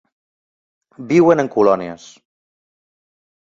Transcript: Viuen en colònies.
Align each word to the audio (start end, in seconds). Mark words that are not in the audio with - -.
Viuen 1.11 1.43
en 1.43 1.51
colònies. 1.57 2.09